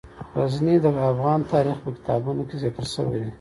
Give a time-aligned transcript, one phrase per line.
[0.37, 3.29] غزني د افغان تاریخ په کتابونو کې ذکر شوی دي.